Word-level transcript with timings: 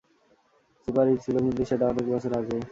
Super 0.83 1.05
hit 1.09 1.19
ছিল, 1.25 1.35
কিন্তু 1.45 1.61
সেটা 1.69 1.85
অনেক 1.91 2.05
বছর 2.13 2.31
আগে। 2.39 2.57